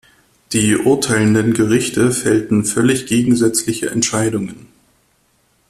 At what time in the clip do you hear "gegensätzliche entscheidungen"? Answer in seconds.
3.05-4.65